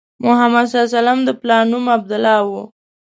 [0.25, 2.51] محمد صلی الله علیه وسلم د پلار نوم عبدالله و.